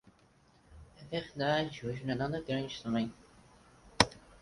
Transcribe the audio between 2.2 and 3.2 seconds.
grande também.